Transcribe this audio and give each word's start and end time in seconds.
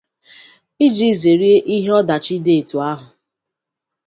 iji 0.85 1.07
zèére 1.21 1.51
ihe 1.75 1.91
ọdachi 1.99 2.35
dị 2.43 2.53
etu 2.59 2.75
ahụ. 2.89 3.07